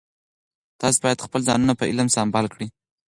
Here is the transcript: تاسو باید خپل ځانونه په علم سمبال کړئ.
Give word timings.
تاسو 0.79 0.97
باید 1.03 1.23
خپل 1.25 1.41
ځانونه 1.49 1.73
په 1.75 1.83
علم 1.91 2.07
سمبال 2.15 2.45
کړئ. 2.53 2.67